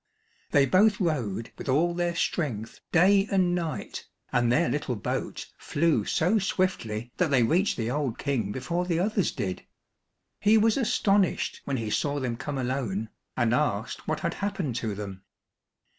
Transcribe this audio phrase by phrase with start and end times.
[0.49, 6.05] They both rowed with all their strength day and night, and their little boat flew
[6.05, 9.63] so swiftly that they reached the old King before the others did.
[10.39, 14.95] He was astonished when he saw them come alone, and asked what had happened to
[14.95, 15.21] them.